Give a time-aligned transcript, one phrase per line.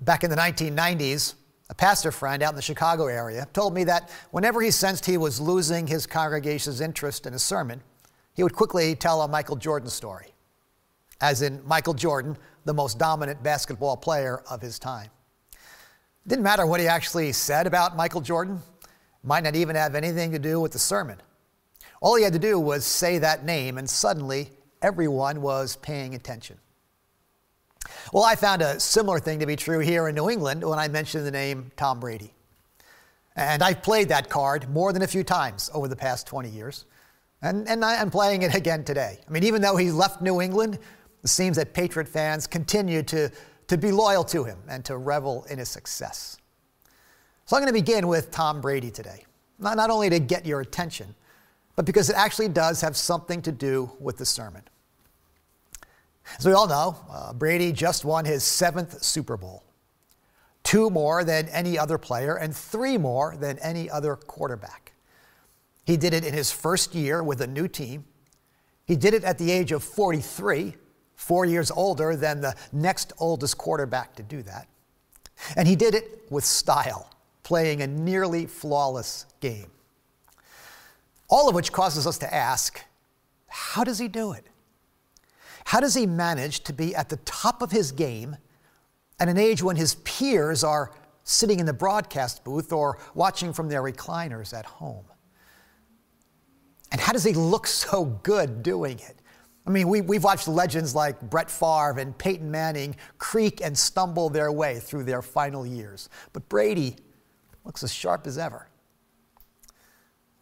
[0.00, 1.34] Back in the 1990s,
[1.70, 5.16] a pastor friend out in the Chicago area told me that whenever he sensed he
[5.16, 7.82] was losing his congregation's interest in a sermon,
[8.32, 10.28] he would quickly tell a Michael Jordan story,
[11.20, 15.10] as in Michael Jordan, the most dominant basketball player of his time.
[15.52, 18.60] It didn't matter what he actually said about Michael Jordan,
[19.24, 21.20] might not even have anything to do with the sermon.
[22.00, 26.58] All he had to do was say that name, and suddenly everyone was paying attention.
[28.12, 30.88] Well, I found a similar thing to be true here in New England when I
[30.88, 32.32] mentioned the name Tom Brady.
[33.36, 36.86] And I've played that card more than a few times over the past 20 years.
[37.42, 39.18] And, and I'm playing it again today.
[39.26, 40.78] I mean, even though he left New England,
[41.22, 43.30] it seems that Patriot fans continue to,
[43.66, 46.38] to be loyal to him and to revel in his success.
[47.44, 49.24] So I'm going to begin with Tom Brady today,
[49.58, 51.14] not, not only to get your attention,
[51.76, 54.62] but because it actually does have something to do with the sermon.
[56.38, 59.64] As we all know, uh, Brady just won his seventh Super Bowl,
[60.62, 64.92] two more than any other player, and three more than any other quarterback.
[65.84, 68.04] He did it in his first year with a new team.
[68.84, 70.74] He did it at the age of 43,
[71.16, 74.68] four years older than the next oldest quarterback to do that.
[75.56, 77.10] And he did it with style,
[77.42, 79.70] playing a nearly flawless game.
[81.28, 82.82] All of which causes us to ask
[83.46, 84.46] how does he do it?
[85.68, 88.38] How does he manage to be at the top of his game
[89.20, 90.92] at an age when his peers are
[91.24, 95.04] sitting in the broadcast booth or watching from their recliners at home?
[96.90, 99.20] And how does he look so good doing it?
[99.66, 104.30] I mean, we, we've watched legends like Brett Favre and Peyton Manning creak and stumble
[104.30, 106.08] their way through their final years.
[106.32, 106.96] But Brady
[107.66, 108.70] looks as sharp as ever.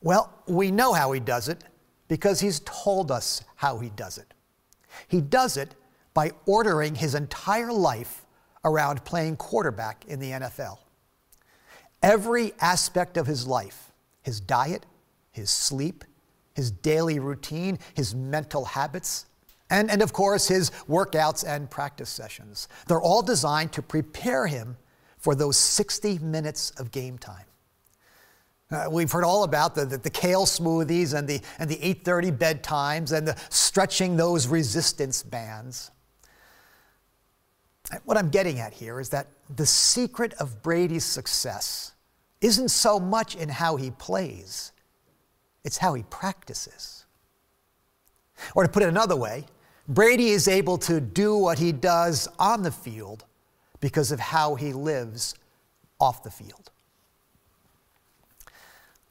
[0.00, 1.64] Well, we know how he does it
[2.06, 4.32] because he's told us how he does it.
[5.08, 5.74] He does it
[6.14, 8.24] by ordering his entire life
[8.64, 10.78] around playing quarterback in the NFL.
[12.02, 14.86] Every aspect of his life, his diet,
[15.30, 16.04] his sleep,
[16.54, 19.26] his daily routine, his mental habits,
[19.70, 22.68] and, and of course, his workouts and practice sessions.
[22.86, 24.76] They're all designed to prepare him
[25.18, 27.44] for those 60 minutes of game time.
[28.70, 32.36] Uh, we've heard all about the, the, the, kale smoothies and the, and the 8.30
[32.36, 35.92] bedtimes and the stretching those resistance bands.
[38.04, 41.92] What I'm getting at here is that the secret of Brady's success
[42.40, 44.72] isn't so much in how he plays,
[45.64, 47.06] it's how he practices.
[48.56, 49.46] Or to put it another way,
[49.88, 53.24] Brady is able to do what he does on the field
[53.80, 55.34] because of how he lives
[56.00, 56.72] off the field.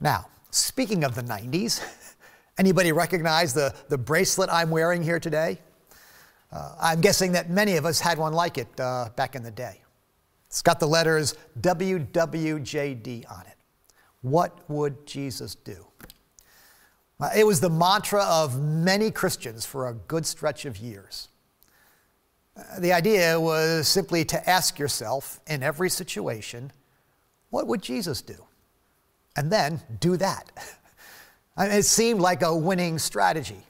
[0.05, 1.83] Now, speaking of the 90s,
[2.59, 5.57] anybody recognize the, the bracelet I'm wearing here today?
[6.51, 9.49] Uh, I'm guessing that many of us had one like it uh, back in the
[9.49, 9.81] day.
[10.45, 13.57] It's got the letters WWJD on it.
[14.21, 15.88] What would Jesus do?
[17.35, 21.29] It was the mantra of many Christians for a good stretch of years.
[22.55, 26.72] Uh, the idea was simply to ask yourself in every situation,
[27.49, 28.45] what would Jesus do?
[29.35, 30.51] And then do that.
[31.57, 33.63] I mean, it seemed like a winning strategy.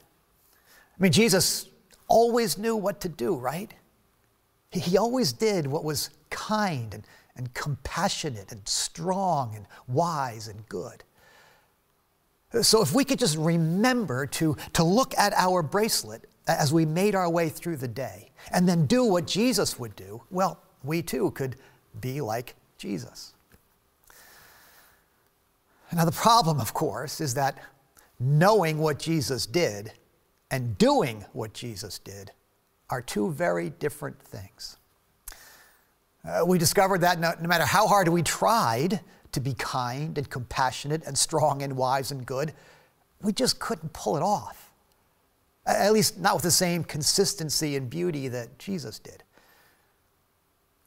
[0.98, 1.68] I mean, Jesus
[2.08, 3.74] always knew what to do, right?
[4.72, 11.04] He always did what was kind and, and compassionate and strong and wise and good.
[12.62, 17.14] So, if we could just remember to, to look at our bracelet as we made
[17.14, 21.32] our way through the day and then do what Jesus would do, well, we too
[21.32, 21.58] could
[22.00, 23.35] be like Jesus.
[25.96, 27.58] Now, the problem, of course, is that
[28.20, 29.94] knowing what Jesus did
[30.52, 32.32] and doing what Jesus did
[32.90, 34.76] are two very different things.
[36.28, 39.00] Uh, we discovered that no, no matter how hard we tried
[39.32, 42.54] to be kind and compassionate and strong and wise and good,
[43.22, 44.74] we just couldn't pull it off.
[45.66, 49.24] At least not with the same consistency and beauty that Jesus did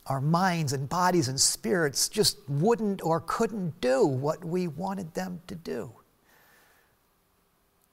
[0.08, 5.40] our minds and bodies and spirits just wouldn't or couldn't do what we wanted them
[5.46, 5.92] to do.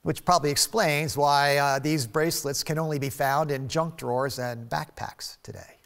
[0.03, 4.69] Which probably explains why uh, these bracelets can only be found in junk drawers and
[4.69, 5.77] backpacks today.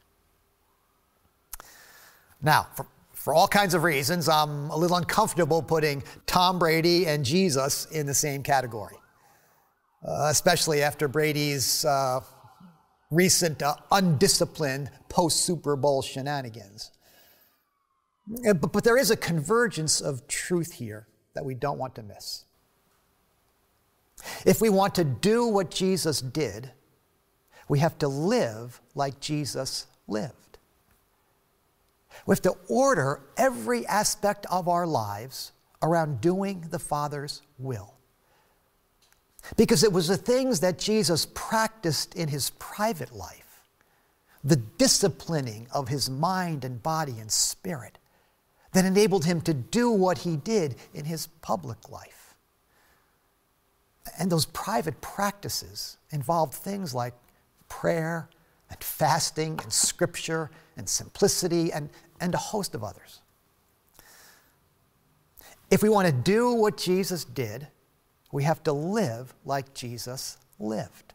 [2.42, 7.26] Now, for, for all kinds of reasons, I'm a little uncomfortable putting Tom Brady and
[7.26, 8.98] Jesus in the same category,
[10.08, 11.86] uh, especially after Brady's.
[11.86, 12.22] Uh,
[13.12, 16.92] recent uh, undisciplined post Super Bowl shenanigans.
[18.28, 22.46] But, but there is a convergence of truth here that we don't want to miss.
[24.46, 26.72] If we want to do what Jesus did,
[27.68, 30.58] we have to live like Jesus lived.
[32.26, 35.52] We have to order every aspect of our lives
[35.82, 37.99] around doing the Father's will.
[39.58, 43.64] Because it was the things that Jesus practiced in his private life,
[44.44, 47.98] the disciplining of his mind and body and spirit,
[48.74, 52.36] that enabled him to do what he did in his public life.
[54.18, 57.14] And those private practices involved things like
[57.68, 58.30] prayer
[58.70, 61.90] and fasting and scripture and simplicity and,
[62.20, 63.22] and a host of others.
[65.72, 67.68] If we want to do what Jesus did,
[68.32, 71.14] we have to live like Jesus lived.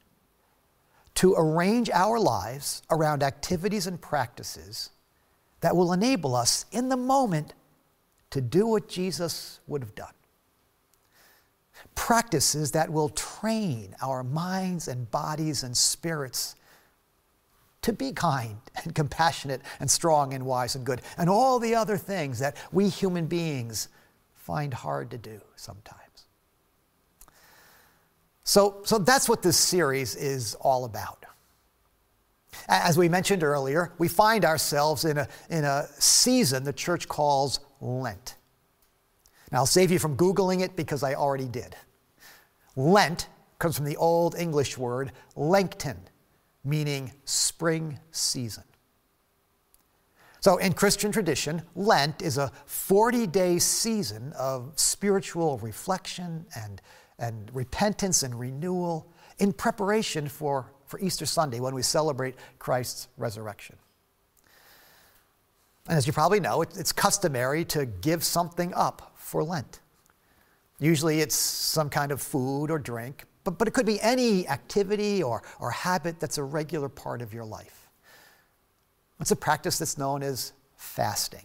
[1.17, 4.91] To arrange our lives around activities and practices
[5.61, 7.55] that will enable us in the moment
[8.31, 10.13] to do what Jesus would have done.
[11.95, 16.57] Practices that will train our minds and bodies and spirits
[17.83, 21.97] to be kind and compassionate and strong and wise and good, and all the other
[21.97, 23.89] things that we human beings
[24.35, 26.04] find hard to do sometimes.
[28.45, 31.25] So, so that's what this series is all about.
[32.69, 37.61] As we mentioned earlier, we find ourselves in a, in a season the church calls
[37.81, 38.37] Lent.
[39.51, 41.75] Now, I'll save you from Googling it because I already did.
[42.77, 45.97] Lent comes from the Old English word Lengten,
[46.65, 48.65] meaning spring season.
[50.41, 56.83] So, in Christian tradition, Lent is a 40 day season of spiritual reflection and,
[57.19, 59.07] and repentance and renewal
[59.39, 63.77] in preparation for, for Easter Sunday when we celebrate Christ's resurrection.
[65.89, 69.81] And as you probably know, it's customary to give something up for Lent.
[70.81, 75.23] Usually it's some kind of food or drink, but, but it could be any activity
[75.23, 77.89] or, or habit that's a regular part of your life.
[79.21, 81.45] It's a practice that's known as fasting,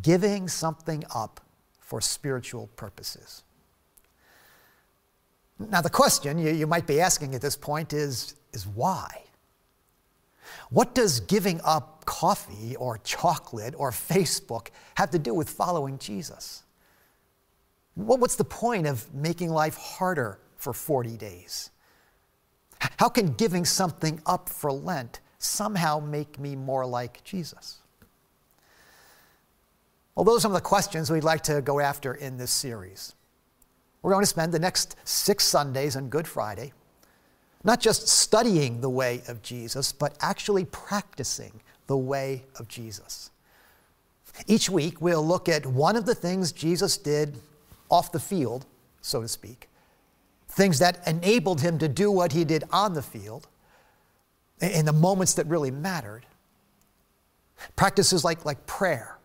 [0.00, 1.40] giving something up
[1.80, 3.42] for spiritual purposes.
[5.58, 9.24] Now, the question you, you might be asking at this point is, is why?
[10.70, 16.62] What does giving up coffee or chocolate or Facebook have to do with following Jesus?
[17.94, 21.70] What's the point of making life harder for 40 days?
[22.98, 27.78] How can giving something up for Lent somehow make me more like Jesus?
[30.14, 33.14] Well, those are some of the questions we'd like to go after in this series.
[34.02, 36.72] We're going to spend the next six Sundays and Good Friday
[37.64, 43.30] not just studying the way of Jesus, but actually practicing the way of Jesus.
[44.46, 47.36] Each week, we'll look at one of the things Jesus did
[47.90, 48.66] off the field,
[49.00, 49.68] so to speak,
[50.48, 53.46] things that enabled him to do what he did on the field
[54.60, 56.24] in the moments that really mattered.
[57.76, 59.18] Practices like, like prayer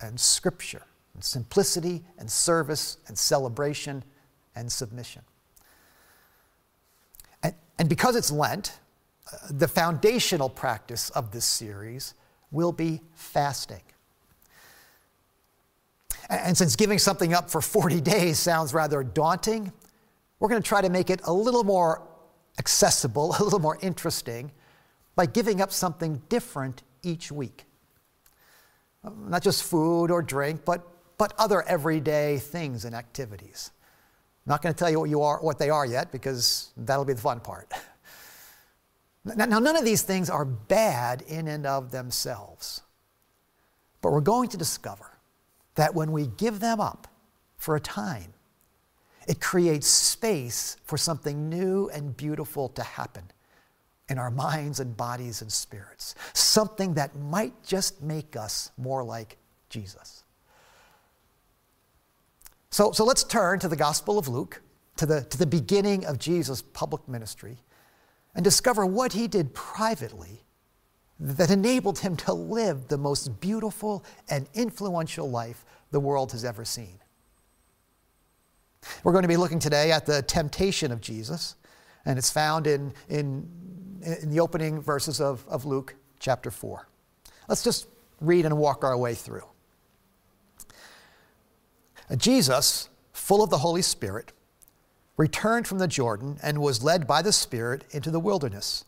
[0.00, 0.82] and scripture
[1.14, 4.02] and simplicity and service and celebration
[4.54, 5.22] and submission.
[7.42, 8.78] And, and because it's Lent,
[9.32, 12.14] uh, the foundational practice of this series
[12.50, 13.82] will be fasting.
[16.28, 19.72] And since giving something up for 40 days sounds rather daunting,
[20.38, 22.02] we're going to try to make it a little more
[22.58, 24.50] accessible, a little more interesting
[25.14, 27.64] by giving up something different each week.
[29.04, 30.86] Not just food or drink, but,
[31.18, 33.72] but other everyday things and activities.
[34.44, 37.04] I'm not going to tell you what, you are, what they are yet because that'll
[37.04, 37.72] be the fun part.
[39.24, 42.82] Now, now, none of these things are bad in and of themselves,
[44.00, 45.12] but we're going to discover
[45.76, 47.06] that when we give them up
[47.56, 48.34] for a time,
[49.28, 53.22] it creates space for something new and beautiful to happen
[54.08, 59.38] in our minds and bodies and spirits, something that might just make us more like
[59.68, 60.21] Jesus.
[62.72, 64.62] So, so let's turn to the Gospel of Luke,
[64.96, 67.58] to the, to the beginning of Jesus' public ministry,
[68.34, 70.40] and discover what he did privately
[71.20, 76.64] that enabled him to live the most beautiful and influential life the world has ever
[76.64, 76.98] seen.
[79.04, 81.56] We're going to be looking today at the temptation of Jesus,
[82.06, 83.46] and it's found in, in,
[84.22, 86.88] in the opening verses of, of Luke chapter 4.
[87.48, 87.86] Let's just
[88.22, 89.51] read and walk our way through.
[92.16, 94.32] Jesus, full of the Holy Spirit,
[95.16, 98.84] returned from the Jordan and was led by the Spirit into the wilderness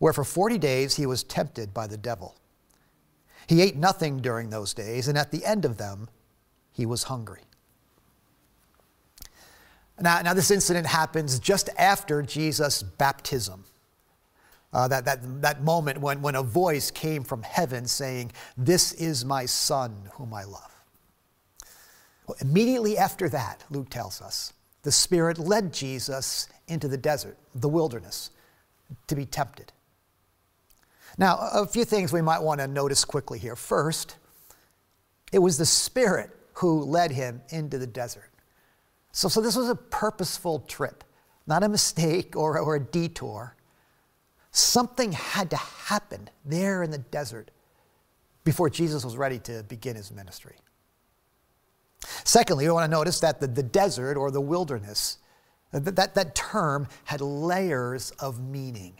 [0.00, 2.34] where for 40 days he was tempted by the devil.
[3.46, 6.08] He ate nothing during those days, and at the end of them,
[6.72, 7.42] he was hungry.
[10.00, 13.64] Now, now this incident happens just after Jesus' baptism.
[14.72, 19.24] Uh, that, that, that moment when, when a voice came from heaven saying, This is
[19.24, 20.69] my son whom I love.
[22.30, 24.52] Well, immediately after that, Luke tells us,
[24.84, 28.30] the Spirit led Jesus into the desert, the wilderness,
[29.08, 29.72] to be tempted.
[31.18, 33.56] Now, a few things we might want to notice quickly here.
[33.56, 34.14] First,
[35.32, 38.30] it was the Spirit who led him into the desert.
[39.10, 41.02] So, so this was a purposeful trip,
[41.48, 43.56] not a mistake or, or a detour.
[44.52, 47.50] Something had to happen there in the desert
[48.44, 50.54] before Jesus was ready to begin his ministry.
[52.24, 55.18] Secondly, you want to notice that the, the desert or the wilderness,
[55.72, 58.94] that, that, that term had layers of meaning.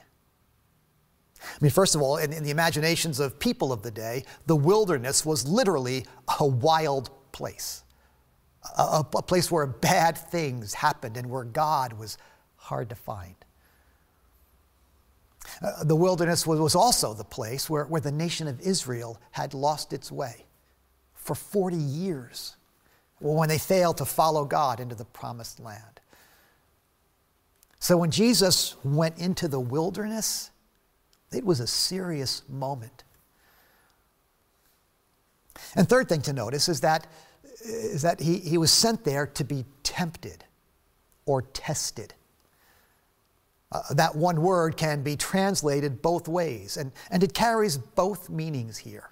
[1.43, 4.57] I mean, first of all, in, in, the imaginations of people of the day, the
[4.57, 6.05] wilderness was literally
[6.39, 7.83] a wild place,
[8.77, 12.19] a, a, place where bad things happened and where God was
[12.57, 13.35] hard to find.
[15.63, 19.55] Uh, the wilderness was, was also the place where, where the nation of Israel had
[19.55, 20.45] lost its way
[21.15, 22.57] for 40 years
[23.21, 26.01] when they fail to follow God into the promised land.
[27.79, 30.51] So when Jesus went into the wilderness,
[31.33, 33.05] it was a serious moment.
[35.77, 37.07] And third thing to notice is that,
[37.63, 40.45] is that he, he was sent there to be tempted
[41.27, 42.15] or tested.
[43.73, 48.79] Uh, that one word can be translated both ways, and, and it carries both meanings
[48.79, 49.11] here.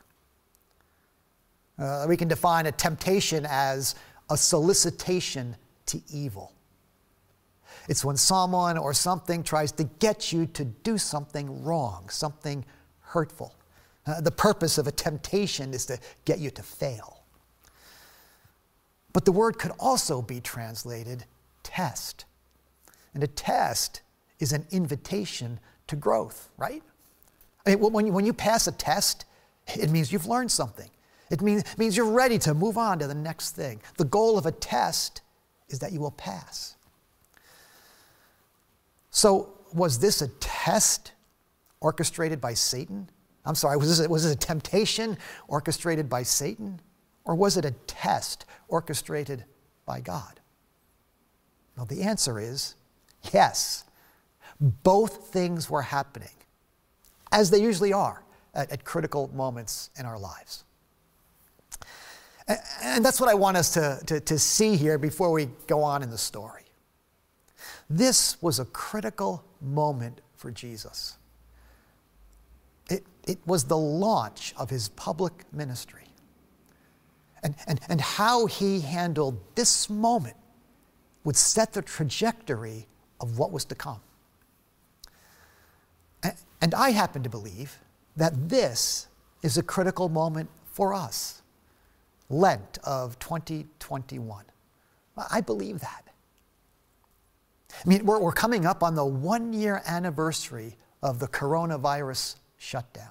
[1.78, 3.94] Uh, we can define a temptation as
[4.30, 5.56] a solicitation
[5.86, 6.52] to evil.
[7.88, 12.64] It's when someone or something tries to get you to do something wrong, something
[13.00, 13.54] hurtful.
[14.06, 17.22] Uh, the purpose of a temptation is to get you to fail.
[19.12, 21.24] But the word could also be translated
[21.62, 22.24] test.
[23.14, 24.02] And a test
[24.38, 26.82] is an invitation to growth, right?
[27.66, 29.24] I mean, when, you, when you pass a test,
[29.66, 30.90] it means you've learned something.
[31.30, 33.80] It means, means you're ready to move on to the next thing.
[33.96, 35.22] The goal of a test
[35.68, 36.76] is that you will pass.
[39.10, 41.12] So, was this a test
[41.80, 43.10] orchestrated by Satan?
[43.44, 46.80] I'm sorry, was this, was this a temptation orchestrated by Satan?
[47.24, 49.44] Or was it a test orchestrated
[49.84, 50.40] by God?
[51.76, 52.74] Well, the answer is
[53.32, 53.84] yes.
[54.60, 56.34] Both things were happening,
[57.30, 60.64] as they usually are at, at critical moments in our lives.
[62.82, 66.02] And that's what I want us to, to, to, see here before we go on
[66.02, 66.62] in the story.
[67.90, 71.18] This was a critical moment for Jesus.
[72.88, 76.04] It, it was the launch of his public ministry.
[77.42, 80.36] And, and, and how he handled this moment
[81.24, 82.86] would set the trajectory
[83.20, 84.00] of what was to come.
[86.60, 87.78] And I happen to believe
[88.16, 89.06] that this
[89.42, 91.42] is a critical moment for us.
[92.28, 94.44] Lent of 2021.
[95.30, 96.04] I believe that.
[97.72, 103.10] I mean, we're, we're coming up on the one year anniversary of the coronavirus shutdown.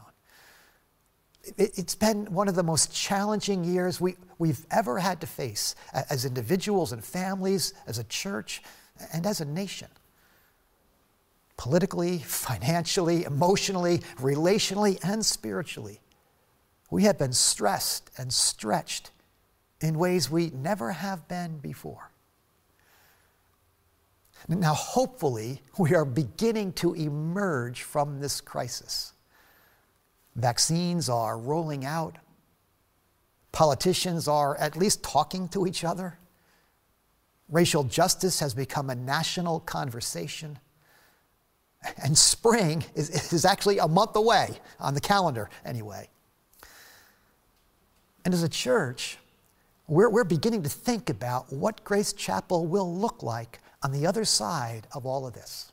[1.58, 5.76] It, has been one of the most challenging years we, we've ever had to face
[6.10, 8.62] as individuals and families, as a church,
[9.14, 9.88] and as a nation.
[11.56, 16.02] Politically, financially, emotionally, relationally, and spiritually.
[16.90, 19.12] We have been stressed and stretched
[19.82, 22.12] in ways we never have been before.
[24.48, 29.14] Now, hopefully, we are beginning to emerge from this crisis.
[30.36, 32.18] Vaccines are rolling out.
[33.52, 36.20] Politicians are at least talking to each other.
[37.50, 40.60] Racial justice has become a national conversation.
[42.04, 46.10] And spring is, is actually a month away on the calendar, anyway.
[48.28, 49.18] And as a church,
[49.88, 54.26] we're, we're beginning to think about what Grace Chapel will look like on the other
[54.26, 55.72] side of all of this.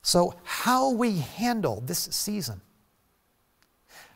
[0.00, 2.62] So, how we handle this season,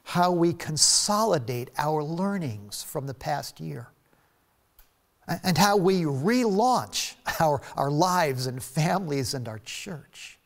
[0.04, 3.88] how we consolidate our learnings from the past year,
[5.28, 10.38] and how we relaunch our, our lives and families and our church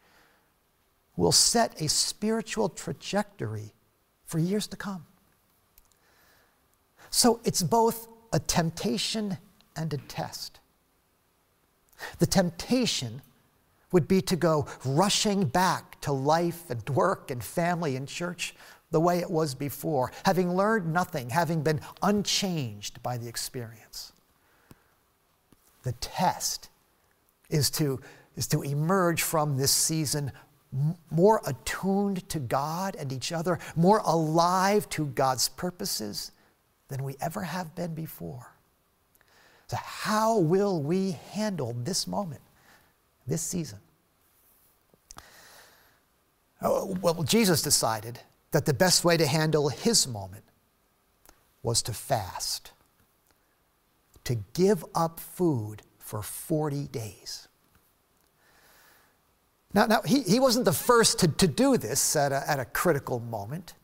[1.16, 3.72] will set a spiritual trajectory
[4.24, 5.06] for years to come.
[7.14, 9.38] So it's both a temptation
[9.76, 10.58] and a test.
[12.18, 13.22] The temptation
[13.92, 18.56] would be to go rushing back to life and work and family and church
[18.90, 24.12] the way it was before, having learned nothing, having been unchanged by the experience.
[25.84, 26.68] The test
[27.48, 28.00] is to,
[28.34, 30.32] is to emerge from this season
[31.12, 36.32] more attuned to God and each other, more alive to God's purposes
[36.88, 38.54] than we ever have been before.
[39.68, 42.42] So, how will we handle this moment,
[43.26, 43.78] this season?
[46.60, 48.20] Oh, well, Jesus decided
[48.52, 50.44] that the best way to handle his moment
[51.62, 52.72] was to fast,
[54.24, 57.48] to give up food for 40 days.
[59.72, 62.64] Now, now he, he wasn't the first to, to do this at a, at a
[62.64, 63.74] critical moment.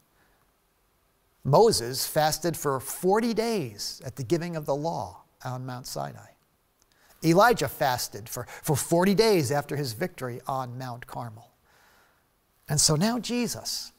[1.51, 6.29] Moses fasted for 40 days at the giving of the law on Mount Sinai.
[7.25, 11.51] Elijah fasted for, for 40 days after his victory on Mount Carmel.
[12.69, 13.93] And so now Jesus,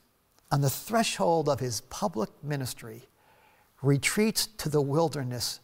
[0.50, 3.04] on the threshold of his public ministry,
[3.82, 5.60] retreats to the wilderness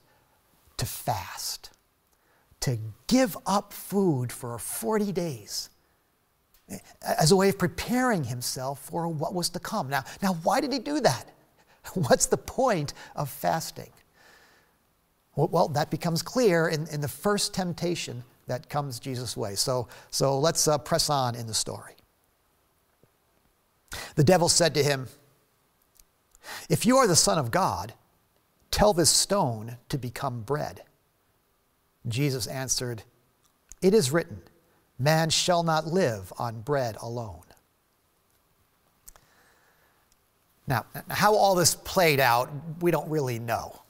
[0.75, 1.71] to fast,
[2.59, 2.77] to
[3.07, 5.69] give up food for 40 days
[6.69, 9.89] eh, as a way of preparing himself for what was to come.
[9.89, 11.31] Now, now why did he do that?
[11.93, 13.91] What's the point of fasting?
[15.35, 19.53] Well, that becomes clear in, in the first temptation that comes Jesus' way.
[19.55, 21.93] So, so let's uh, press on in the story.
[24.15, 25.07] The devil said to him,
[26.69, 27.93] If you are the Son of God,
[28.71, 30.81] tell this stone to become bread.
[32.07, 33.03] Jesus answered,
[33.81, 34.41] It is written,
[34.97, 37.43] Man shall not live on bread alone.
[40.67, 43.81] Now, how all this played out, we don't really know.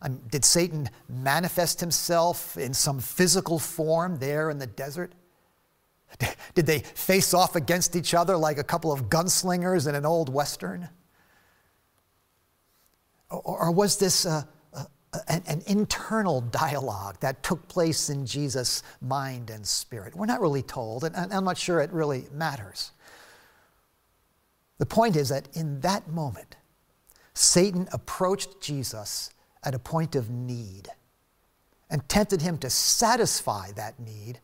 [0.00, 5.12] Um, did Satan manifest himself in some physical form there in the desert?
[6.54, 10.28] Did they face off against each other like a couple of gunslingers in an old
[10.28, 10.88] Western?
[13.30, 20.14] Or, was this an internal dialogue that took place in Jesus' mind and spirit?
[20.14, 22.90] We're not really told, and I'm not sure it really matters.
[24.82, 26.56] The point is that in that moment,
[27.34, 29.30] Satan approached Jesus
[29.62, 30.88] at a point of need
[31.88, 34.40] and tempted him to satisfy that need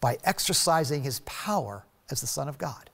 [0.00, 2.88] by exercising his power as the Son of God.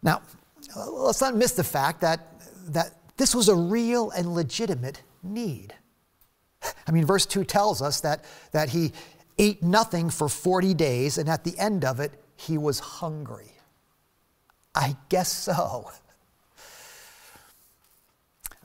[0.00, 0.22] Now,
[0.76, 2.20] let's not miss the fact that,
[2.68, 5.74] that this was a real and legitimate need.
[6.86, 8.92] I mean, verse 2 tells us that, that he
[9.38, 13.48] ate nothing for 40 days, and at the end of it, he was hungry.
[14.74, 15.90] I guess so.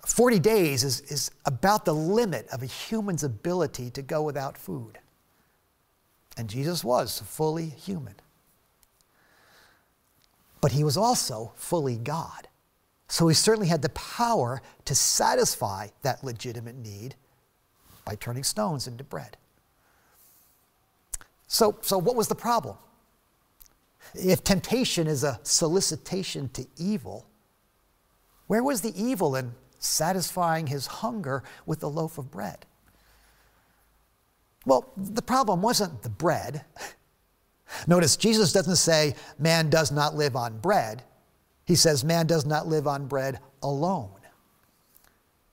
[0.06, 5.00] 40 days is, is about the limit of a human's ability to go without food.
[6.38, 8.16] And Jesus was fully human.
[10.62, 12.48] But he was also fully God.
[13.10, 17.16] So he certainly had the power to satisfy that legitimate need
[18.06, 19.38] by turning stones into bread.
[21.48, 22.78] So, so what was the problem?
[24.14, 27.28] If temptation is a solicitation to evil,
[28.48, 32.66] where was the evil in satisfying his hunger with the loaf of bread?
[34.66, 36.66] Well, the problem wasn't the bread.
[37.88, 41.04] Notice Jesus doesn't say man does not live on bread.
[41.66, 44.10] He says man does not live on bread alone.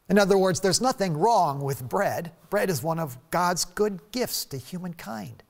[0.09, 2.33] In other words, there's nothing wrong with bread.
[2.51, 5.44] Bread is one of God's good gifts to humankind.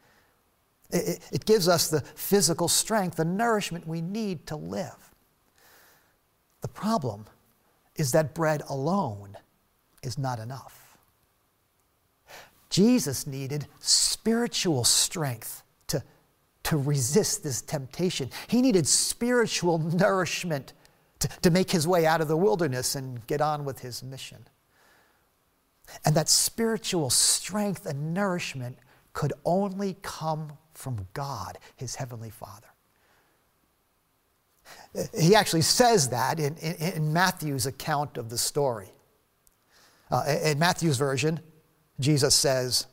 [0.91, 5.15] It, it gives us the physical strength, the nourishment we need to live.
[6.61, 7.27] The problem
[7.97, 9.37] is that bread alone
[10.03, 10.97] is not enough.
[12.71, 16.03] Jesus needed spiritual strength to,
[16.65, 18.31] to resist this temptation.
[18.49, 20.73] He needed spiritual nourishment
[21.21, 24.49] to, to make his way out of the wilderness and get on with his mission.
[26.05, 28.79] And that spiritual strength and nourishment
[29.13, 32.69] could only come from God, his heavenly Father.
[35.19, 38.93] He actually says that in, in, in Matthew's account of the story.
[40.11, 41.41] Uh, in Matthew's version,
[41.99, 42.87] Jesus says,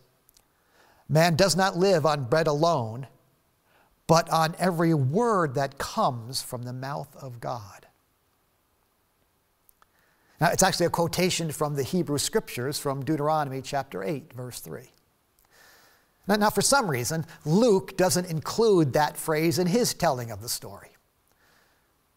[1.08, 3.08] Man does not live on bread alone,
[4.08, 7.88] but on every word that comes from the mouth of God.
[10.40, 14.90] Now, it's actually a quotation from the Hebrew Scriptures from Deuteronomy chapter 8, verse 3.
[16.32, 20.48] Now, now, for some reason, Luke doesn't include that phrase in his telling of the
[20.48, 20.88] story.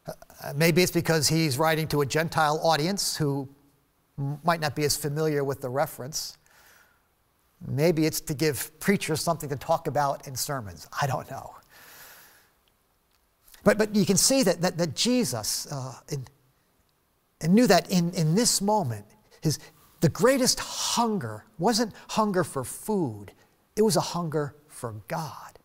[0.06, 3.48] Uh, maybe it's because he's writing to a Gentile audience who
[4.44, 6.38] might not be as familiar with the reference.
[7.66, 10.86] Maybe it's to give preachers something to talk about in sermons.
[11.02, 11.56] I don't know.
[13.64, 16.24] But, but you can see that, that, that Jesus uh, in,
[17.40, 19.06] and knew that in, in this moment,
[19.40, 19.58] his,
[20.02, 23.32] the greatest hunger wasn't hunger for food,
[23.76, 25.58] it was a hunger for God.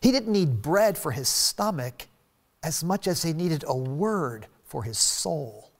[0.00, 2.06] He didn't need bread for his stomach
[2.62, 5.72] as much as he needed a word for his soul.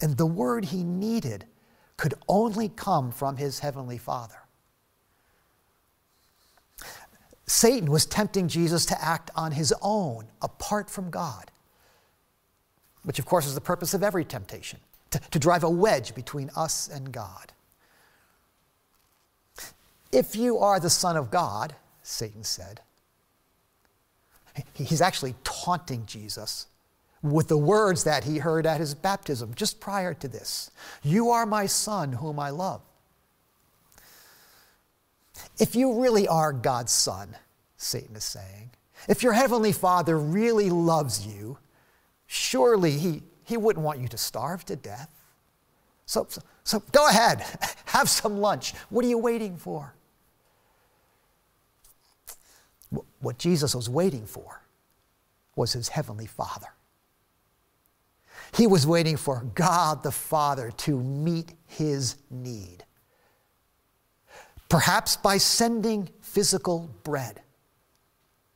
[0.00, 1.46] And the word he needed
[1.96, 4.34] could only come from his heavenly Father.
[7.46, 11.50] Satan was tempting Jesus to act on his own, apart from God,
[13.04, 14.80] which, of course, is the purpose of every temptation
[15.10, 17.52] to, to drive a wedge between us and God.
[20.12, 22.80] If you are the Son of God, Satan said,
[24.74, 26.66] he's actually taunting Jesus
[27.22, 30.70] with the words that he heard at his baptism just prior to this
[31.02, 32.82] You are my Son, whom I love.
[35.58, 37.36] If you really are God's Son,
[37.76, 38.70] Satan is saying,
[39.08, 41.58] if your Heavenly Father really loves you,
[42.26, 45.10] surely he, he wouldn't want you to starve to death.
[46.06, 47.44] So, so, so go ahead,
[47.86, 48.74] have some lunch.
[48.90, 49.94] What are you waiting for?
[53.20, 54.62] What Jesus was waiting for
[55.56, 56.68] was his Heavenly Father.
[58.54, 62.84] He was waiting for God the Father to meet his need.
[64.68, 67.42] Perhaps by sending physical bread,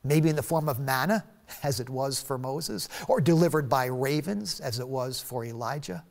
[0.05, 1.25] maybe in the form of manna,
[1.62, 6.05] as it was for Moses, or delivered by ravens, as it was for Elijah.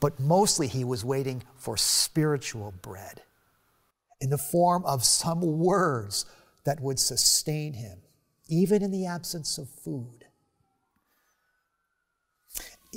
[0.00, 3.22] But mostly he was waiting for spiritual bread
[4.24, 6.24] in the form of some words
[6.64, 7.98] that would sustain him,
[8.48, 10.24] even in the absence of food.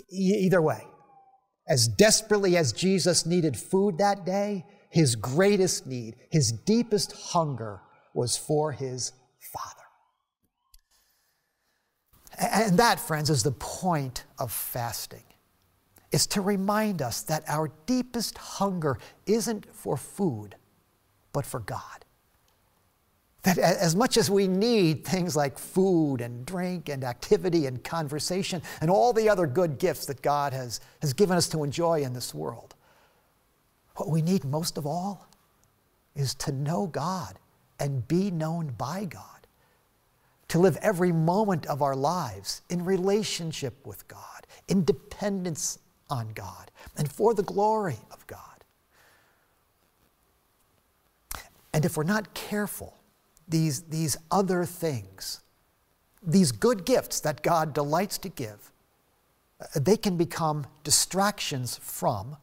[0.09, 0.87] E- either way,
[1.67, 7.81] as desperately as Jesus needed food that day, his greatest need, his deepest hunger
[8.13, 9.11] was for his
[9.51, 9.83] Father.
[12.39, 15.23] And that, friends, is the point of fasting.
[16.13, 20.55] Is to remind us that our deepest hunger isn't for food,
[21.38, 22.04] but for God.
[23.43, 28.63] That as much as we need things like food and drink and activity and conversation
[28.82, 32.13] and all the other good gifts that God has, has given us to enjoy in
[32.13, 32.73] this world,
[33.97, 35.28] what we need most of all
[36.15, 37.38] is to know God
[37.80, 39.45] and be known by God,
[40.47, 45.78] to live every moment of our lives in relationship with God, in dependence
[46.10, 48.46] on God, and for the glory of God.
[51.77, 52.97] And if we're not careful,
[53.47, 55.41] these, these other things,
[56.23, 58.71] these good gifts that God delights to give,
[59.61, 62.35] uh, they can become distractions from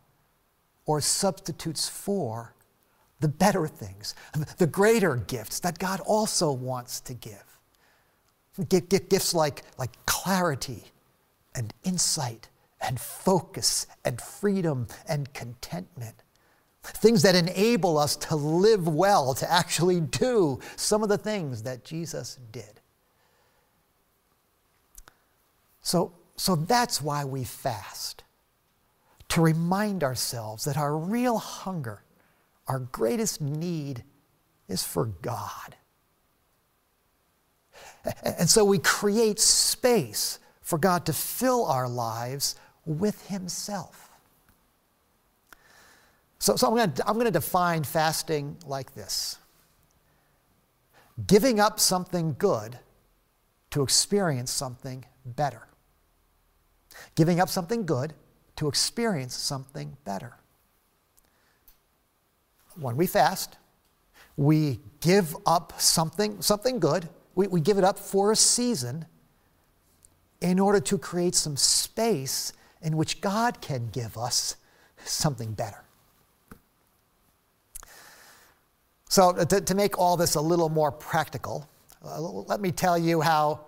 [0.86, 2.54] or substitutes for
[3.18, 4.14] the better things,
[4.58, 7.58] the greater gifts that God also wants to give.
[8.68, 10.84] Gifts like, like clarity
[11.56, 12.48] and insight
[12.80, 16.22] and focus and freedom and contentment
[16.84, 21.84] things that enable us to live well, to actually do some of the things that
[21.84, 22.80] Jesus did.
[25.80, 28.24] So, so that's why we fast,
[29.28, 32.02] to remind ourselves that our real hunger,
[32.68, 34.04] our greatest need,
[34.68, 35.76] is for God.
[38.22, 44.03] And so we create space for God to fill our lives with Himself.
[46.44, 49.38] So, so I'm going to I'm going to define fasting like this
[51.26, 52.78] giving up something good
[53.70, 55.66] to experience something better.
[57.14, 58.12] Giving up something good
[58.56, 60.34] to experience something better.
[62.78, 63.56] When we fast,
[64.36, 69.06] we give up something, something good, we, we give it up for a season
[70.42, 72.52] in order to create some space
[72.82, 74.56] in which God can give us
[75.06, 75.83] something better.
[79.14, 81.68] So, to, to make all this a little more practical,
[82.04, 83.60] uh, let me tell you how,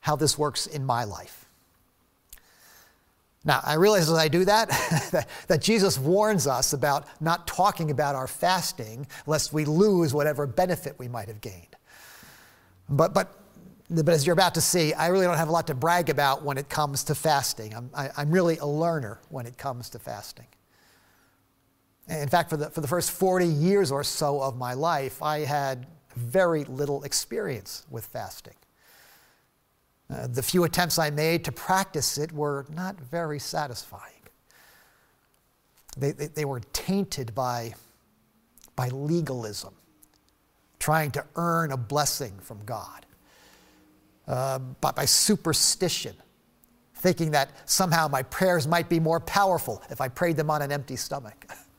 [0.00, 1.46] how this works in my life.
[3.42, 4.68] Now, I realize as I do that,
[5.12, 10.46] that, that Jesus warns us about not talking about our fasting lest we lose whatever
[10.46, 11.76] benefit we might have gained.
[12.90, 13.40] But, but,
[13.88, 16.42] but as you're about to see, I really don't have a lot to brag about
[16.42, 17.74] when it comes to fasting.
[17.74, 20.48] I'm, I, am i am really a learner when it comes to fasting.
[22.10, 25.40] In fact, for the, for the first 40 years or so of my life, I
[25.40, 28.54] had very little experience with fasting.
[30.12, 34.12] Uh, the few attempts I made to practice it were not very satisfying.
[35.96, 37.74] They, they, they were tainted by,
[38.74, 39.74] by legalism,
[40.80, 43.06] trying to earn a blessing from God,
[44.26, 46.16] uh, by, by superstition,
[46.96, 50.72] thinking that somehow my prayers might be more powerful if I prayed them on an
[50.72, 51.46] empty stomach.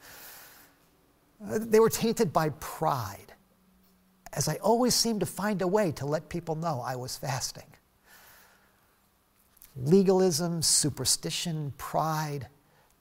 [1.42, 3.32] They were tainted by pride
[4.34, 7.66] as I always seemed to find a way to let people know I was fasting.
[9.76, 12.48] Legalism, superstition, pride,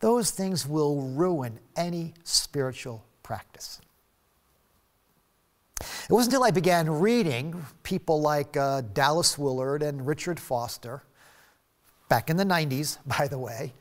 [0.01, 3.81] those things will ruin any spiritual practice.
[5.81, 11.03] It wasn't until I began reading people like uh, Dallas Willard and Richard Foster,
[12.09, 13.73] back in the 90s, by the way,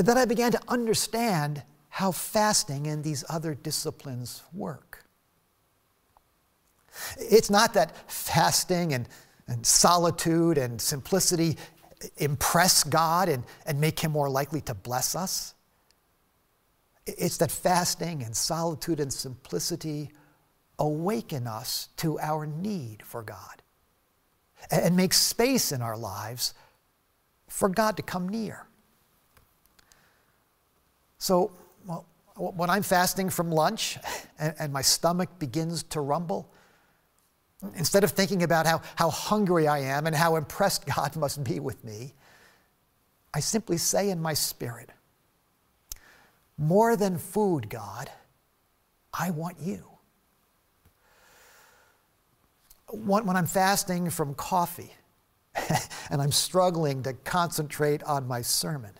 [0.00, 5.04] that I began to understand how fasting and these other disciplines work.
[7.18, 9.08] It's not that fasting and,
[9.46, 11.56] and solitude and simplicity
[12.16, 15.54] impress God and, and make him more likely to bless us.
[17.06, 20.10] It's that fasting and solitude and simplicity
[20.78, 23.62] awaken us to our need for God
[24.70, 26.54] and make space in our lives
[27.48, 28.66] for God to come near.
[31.18, 31.50] So,
[32.38, 33.98] when I'm fasting from lunch
[34.38, 36.50] and, and my stomach begins to rumble,
[37.74, 41.60] instead of thinking about how, how hungry I am and how impressed God must be
[41.60, 42.14] with me,
[43.34, 44.90] I simply say in my spirit,
[46.56, 48.10] More than food, God,
[49.12, 49.84] I want you.
[52.90, 54.94] When I'm fasting from coffee
[56.10, 58.92] and I'm struggling to concentrate on my sermon,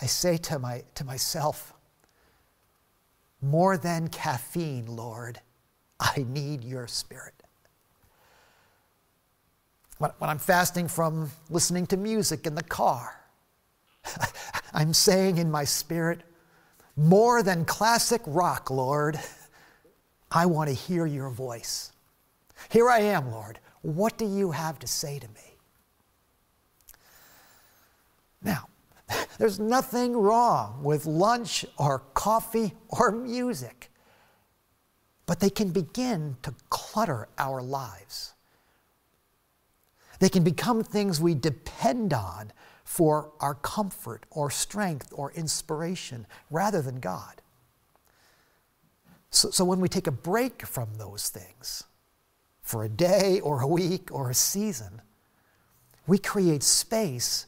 [0.00, 1.74] I say to, my, to myself,
[3.40, 5.40] more than caffeine, Lord,
[6.00, 7.34] I need your spirit.
[9.98, 13.20] When, when I'm fasting from listening to music in the car,
[14.74, 16.22] I'm saying in my spirit,
[16.96, 19.18] more than classic rock, Lord,
[20.30, 21.92] I want to hear your voice.
[22.70, 23.58] Here I am, Lord.
[23.82, 25.56] What do you have to say to me?
[28.42, 28.68] Now,
[29.38, 33.90] there's nothing wrong with lunch or coffee or music,
[35.26, 38.34] but they can begin to clutter our lives.
[40.18, 42.52] They can become things we depend on
[42.84, 47.40] for our comfort or strength or inspiration rather than God.
[49.30, 51.84] So, so when we take a break from those things
[52.60, 55.00] for a day or a week or a season,
[56.06, 57.46] we create space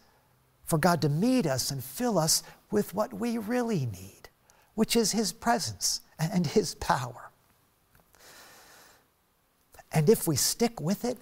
[0.65, 4.29] for God to meet us and fill us with what we really need,
[4.75, 7.31] which is His presence and His power.
[9.93, 11.19] And if we stick with it,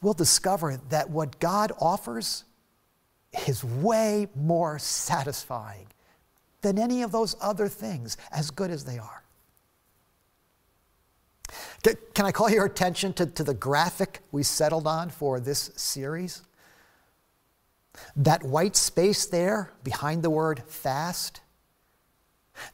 [0.00, 2.44] we'll discover that what God offers
[3.46, 5.86] is way more satisfying
[6.62, 9.22] than any of those other things, as good as they are.
[12.14, 16.42] Can I call your attention to, to the graphic we settled on for this series?
[18.16, 21.40] That white space there behind the word fast,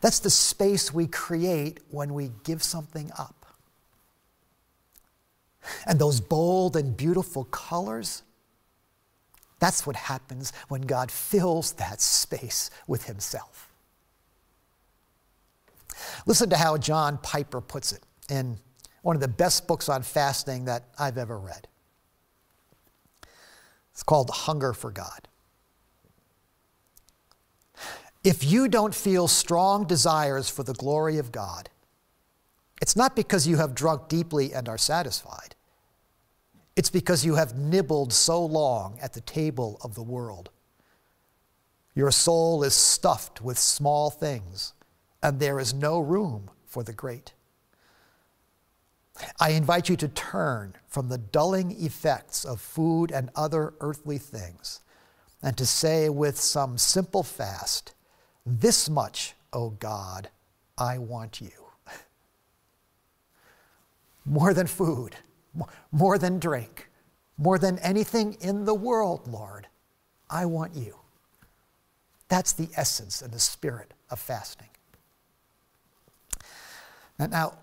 [0.01, 3.47] that's the space we create when we give something up.
[5.87, 8.23] And those bold and beautiful colors,
[9.61, 13.71] that's what happens when God fills that space with Himself.
[16.27, 18.59] Listen to how John Piper puts it in
[19.03, 21.69] one of the best books on fasting that I've ever read.
[23.95, 25.29] It's called Hunger for God.
[28.25, 31.71] If you don't feel strong desires for the glory of God,
[32.83, 35.55] it's not because you have drunk deeply and are satisfied.
[36.75, 40.51] It's because you have nibbled so long at the table of the world.
[41.95, 44.73] Your soul is stuffed with small things,
[45.23, 47.33] and there is no room for the great.
[49.39, 54.81] I invite you to turn from the dulling effects of food and other earthly things
[55.43, 57.95] and to say with some simple fast,
[58.47, 60.31] This much, O God,
[60.79, 61.51] I want you.
[64.25, 65.17] More than food,
[65.93, 66.89] more than drink,
[67.37, 69.69] more than anything in the world, Lord,
[70.29, 70.97] I want you.
[72.29, 74.69] That's the essence and the spirit of fasting.
[77.19, 77.55] Now,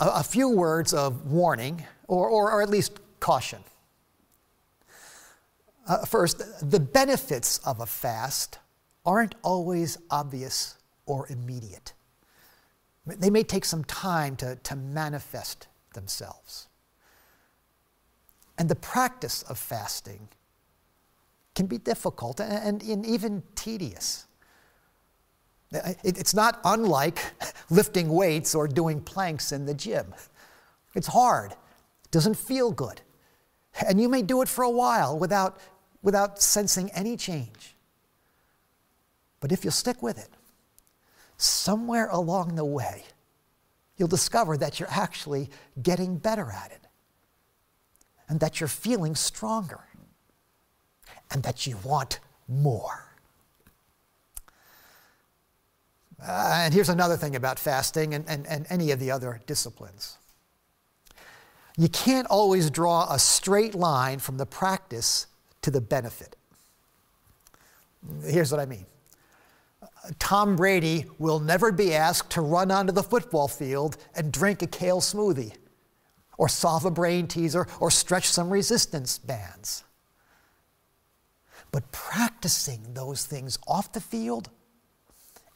[0.00, 3.62] a, a few words of warning, or, or, or at least caution.
[5.86, 8.58] Uh, first, the benefits of a fast
[9.04, 11.92] aren't always obvious or immediate.
[13.06, 16.68] They may take some time to, to manifest themselves.
[18.58, 20.28] And the practice of fasting
[21.54, 24.26] can be difficult and, and even tedious.
[25.72, 27.18] It's not unlike
[27.70, 30.14] lifting weights or doing planks in the gym.
[30.94, 33.00] It's hard, it doesn't feel good.
[33.86, 35.60] And you may do it for a while without,
[36.02, 37.76] without sensing any change.
[39.38, 40.28] But if you stick with it,
[41.36, 43.04] somewhere along the way,
[43.96, 46.80] you'll discover that you're actually getting better at it
[48.28, 49.80] and that you're feeling stronger
[51.30, 53.09] and that you want more.
[56.26, 60.18] Uh, and here's another thing about fasting and, and, and any of the other disciplines.
[61.76, 65.26] You can't always draw a straight line from the practice
[65.62, 66.36] to the benefit.
[68.24, 68.86] Here's what I mean
[70.18, 74.66] Tom Brady will never be asked to run onto the football field and drink a
[74.66, 75.54] kale smoothie,
[76.36, 79.84] or solve a brain teaser, or stretch some resistance bands.
[81.72, 84.50] But practicing those things off the field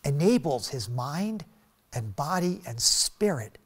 [0.04, 1.44] enables his mind
[1.92, 3.58] and body and spirit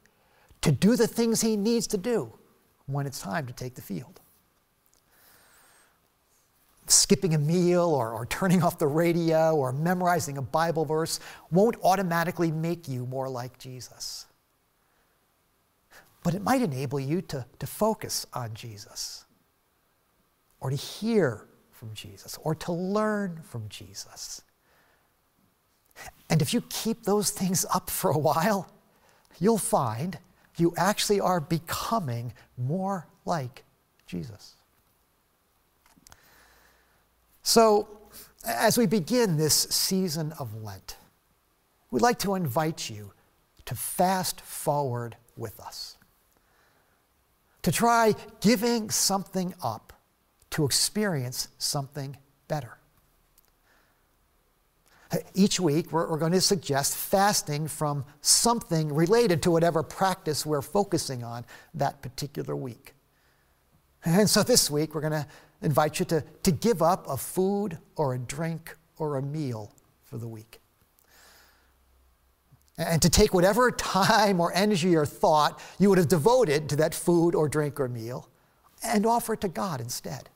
[0.61, 2.33] to do the things he needs to do
[2.85, 4.19] when it's time to take the field.
[6.87, 11.19] Skipping a meal or, or turning off the radio or memorizing a Bible verse
[11.51, 14.25] won't automatically make you more like Jesus.
[16.23, 19.25] But it might enable you to, to focus on Jesus
[20.59, 24.41] or to hear from Jesus or to learn from Jesus.
[26.29, 28.71] And if you keep those things up for a while,
[29.39, 30.17] you'll find
[30.57, 33.63] you actually are becoming more like
[34.05, 34.55] Jesus.
[37.41, 37.87] So,
[38.45, 40.97] as we begin this season of Lent,
[41.91, 43.13] we'd like to invite you
[43.65, 45.97] to fast forward with us,
[47.61, 49.93] to try giving something up
[50.51, 52.78] to experience something better.
[55.33, 60.61] Each week, we're, we're, going to suggest fasting from something related to whatever practice we're
[60.61, 62.93] focusing on that particular week.
[64.05, 65.27] And so this week, we're going to
[65.63, 70.17] invite you to, to give up a food or a drink or a meal for
[70.17, 70.59] the week.
[72.77, 76.93] And to take whatever time or energy or thought you would have devoted to that
[76.93, 78.29] food or drink or meal
[78.83, 80.29] and offer it to God instead.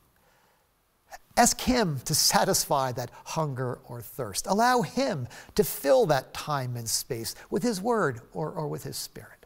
[1.35, 4.45] Ask Him to satisfy that hunger or thirst.
[4.47, 8.97] Allow Him to fill that time and space with His Word or, or with His
[8.97, 9.45] Spirit.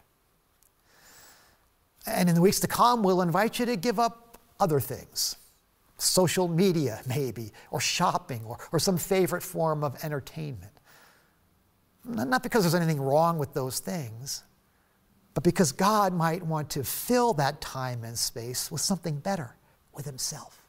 [2.05, 5.35] And in the weeks to come, we'll invite you to give up other things
[5.99, 10.71] social media, maybe, or shopping, or, or some favorite form of entertainment.
[12.05, 14.43] Not because there's anything wrong with those things,
[15.33, 19.55] but because God might want to fill that time and space with something better,
[19.93, 20.66] with Himself.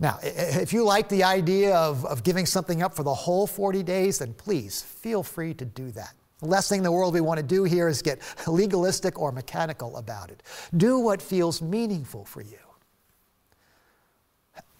[0.00, 3.82] Now, if you like the idea of, of giving something up for the whole 40
[3.82, 6.14] days, then please feel free to do that.
[6.40, 9.30] The last thing in the world we want to do here is get legalistic or
[9.30, 10.42] mechanical about it.
[10.76, 12.58] Do what feels meaningful for you.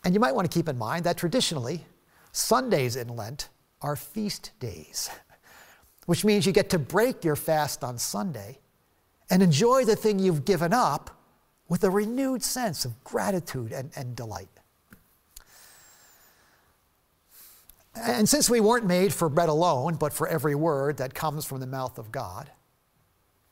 [0.05, 1.87] And you might want to keep in mind that traditionally,
[2.33, 3.49] Sundays in Lent
[3.81, 5.09] are feast days,
[6.07, 8.59] which means you get to break your fast on Sunday
[9.31, 11.17] and enjoy the thing you've given up
[11.69, 14.49] with a renewed sense of gratitude and, and delight.
[17.95, 21.61] And since we weren't made for bread alone, but for every word that comes from
[21.61, 22.51] the mouth of God,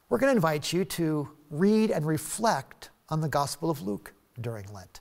[0.09, 4.67] we're going to invite you to read and reflect on the Gospel of Luke during
[4.73, 5.01] Lent.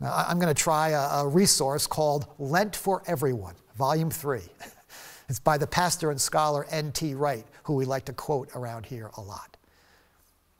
[0.00, 4.40] Now, I'm going to try a, a resource called Lent for Everyone, Volume 3.
[5.30, 7.14] It's by the pastor and scholar N.T.
[7.14, 9.56] Wright, who we like to quote around here a lot.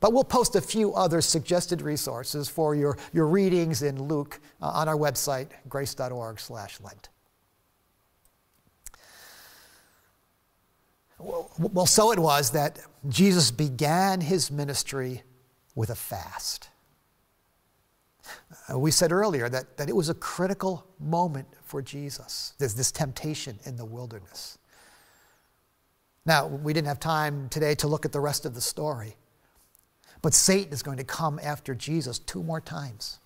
[0.01, 4.69] But we'll post a few other suggested resources for your, your readings in Luke uh,
[4.69, 7.11] on our website, grace.org slash Lent.
[11.19, 12.79] Well, so it was that
[13.11, 15.23] Jesus began his ministry
[15.75, 16.71] with a fast.
[18.71, 22.55] Uh, we said earlier that, that it was a critical moment for Jesus.
[22.59, 24.57] There's this temptation in the wilderness.
[26.25, 29.17] Now, we didn't have time today to look at the rest of the story.
[30.23, 33.19] But Satan is going to come after Jesus two more times,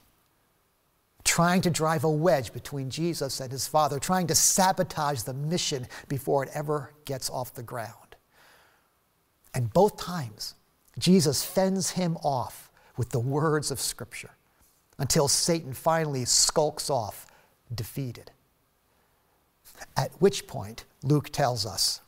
[1.24, 5.86] trying to drive a wedge between Jesus and his Father, trying to sabotage the mission
[6.08, 8.16] before it ever gets off the ground.
[9.54, 10.54] And both times,
[10.98, 14.30] Jesus fends him off with the words of Scripture
[14.98, 17.26] until Satan finally skulks off
[17.74, 18.30] defeated.
[19.96, 22.00] At which point, Luke tells us,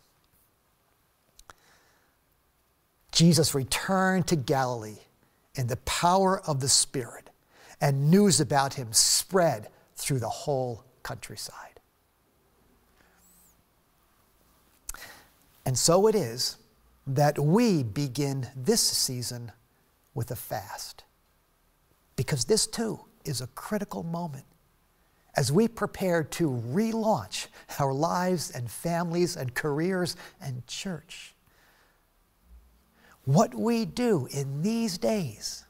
[3.17, 4.99] Jesus returned to Galilee
[5.55, 7.31] in the power of the Spirit,
[7.81, 11.81] and news about him spread through the whole countryside.
[15.65, 16.59] And so it is
[17.07, 19.51] that we begin this season
[20.15, 21.05] with a fast,
[22.17, 24.45] because this too is a critical moment
[25.39, 27.47] as we prepare to relaunch
[27.79, 31.33] our lives and families and careers and church.
[33.27, 35.65] What we do in these days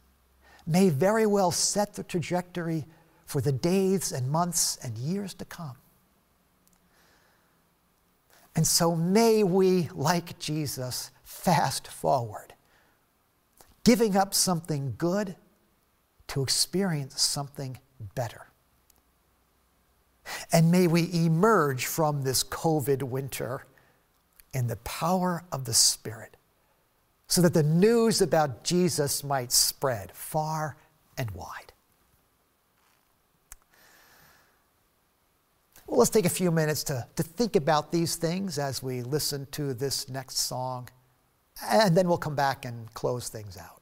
[0.66, 2.86] may very well set the trajectory
[3.24, 5.76] for the days and months and years to come.
[8.54, 12.54] And so may we, like Jesus, fast forward,
[13.84, 15.36] giving up something good
[16.28, 17.78] to experience something
[18.14, 18.48] better.
[20.52, 23.64] And may we emerge from this COVID winter
[24.52, 26.36] in the power of the Spirit
[27.26, 30.76] so that the news about Jesus might spread far
[31.18, 31.72] and wide.
[35.86, 39.46] Well, let's take a few minutes to, to think about these things as we listen
[39.52, 40.88] to this next song,
[41.64, 43.75] and then we'll come back and close things out.